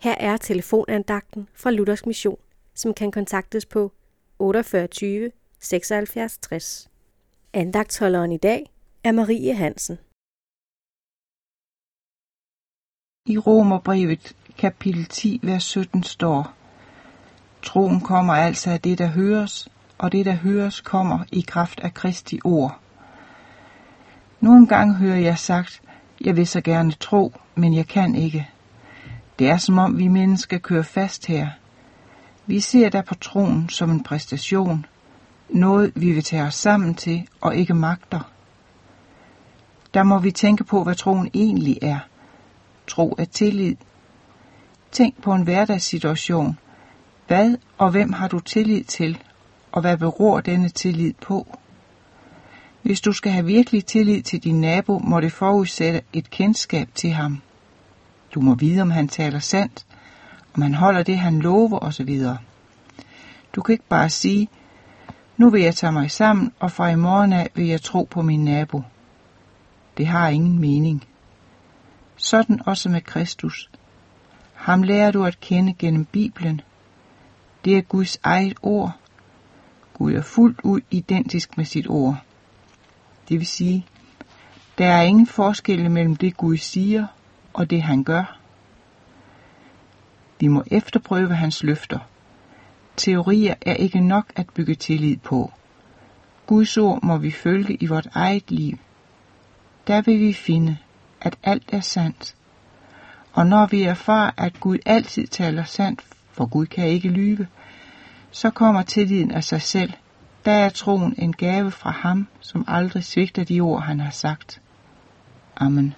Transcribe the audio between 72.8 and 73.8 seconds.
med Kristus.